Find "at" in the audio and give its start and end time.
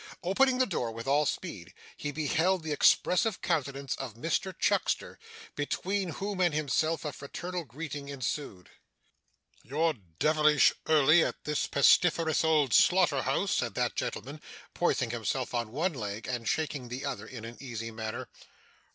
11.23-11.43